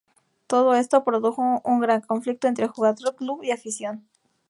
Todo 0.47 0.73
esto 0.73 1.03
produjo 1.03 1.61
un 1.63 1.79
gran 1.79 2.01
conflicto 2.01 2.47
entre 2.47 2.65
jugador, 2.65 3.15
club 3.15 3.43
y 3.43 3.51
afición. 3.51 4.03